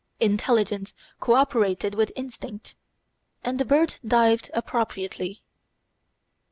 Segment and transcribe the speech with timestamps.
[0.19, 2.75] Intelligence cooperated with instinct,
[3.43, 5.43] and the bird dived appropriately.